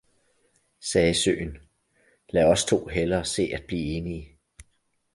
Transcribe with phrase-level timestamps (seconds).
[0.79, 1.57] sagde søen,
[2.29, 4.37] lad os to hellere se at blive enige!